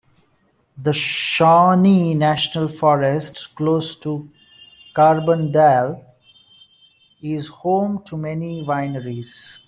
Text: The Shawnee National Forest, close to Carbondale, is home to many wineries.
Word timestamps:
The 0.81 0.93
Shawnee 0.93 2.15
National 2.15 2.67
Forest, 2.67 3.53
close 3.55 3.95
to 3.97 4.31
Carbondale, 4.95 6.03
is 7.21 7.49
home 7.49 8.01
to 8.05 8.17
many 8.17 8.63
wineries. 8.65 9.59